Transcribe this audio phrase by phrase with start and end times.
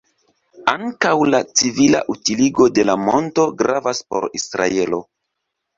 [0.71, 5.07] Ankaŭ la civila utiligo de la monto gravas por Israelo.